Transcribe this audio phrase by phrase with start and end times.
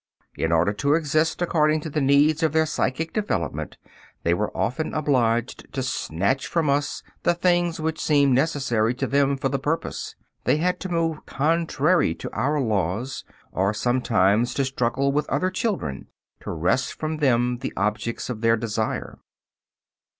[0.35, 3.77] In order to exist according to the needs of their psychic development
[4.23, 9.37] they were often obliged to snatch from us the things which seemed necessary to them
[9.37, 10.15] for the purpose.
[10.43, 16.07] They had to move contrary to our laws, or sometimes to struggle with other children
[16.39, 19.19] to wrest from them the objects of their desire.